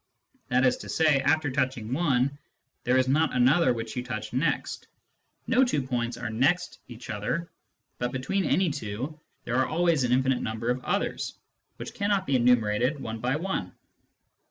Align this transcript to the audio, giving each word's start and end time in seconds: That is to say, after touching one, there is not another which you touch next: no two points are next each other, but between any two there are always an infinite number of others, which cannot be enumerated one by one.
That 0.47 0.65
is 0.65 0.77
to 0.77 0.89
say, 0.89 1.19
after 1.21 1.51
touching 1.51 1.93
one, 1.93 2.39
there 2.85 2.97
is 2.97 3.07
not 3.07 3.35
another 3.35 3.71
which 3.71 3.95
you 3.95 4.03
touch 4.03 4.33
next: 4.33 4.87
no 5.45 5.63
two 5.63 5.83
points 5.83 6.17
are 6.17 6.31
next 6.31 6.79
each 6.87 7.11
other, 7.11 7.51
but 7.99 8.11
between 8.11 8.45
any 8.45 8.71
two 8.71 9.19
there 9.43 9.57
are 9.57 9.67
always 9.67 10.03
an 10.03 10.11
infinite 10.11 10.41
number 10.41 10.71
of 10.71 10.83
others, 10.83 11.35
which 11.77 11.93
cannot 11.93 12.25
be 12.25 12.35
enumerated 12.35 12.99
one 12.99 13.19
by 13.19 13.35
one. 13.35 13.73